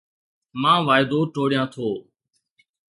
[0.61, 1.87] مان واعدو ٽوڙيان ٿو